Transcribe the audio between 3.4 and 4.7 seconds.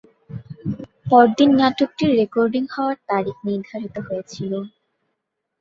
নির্ধারিত ছিল।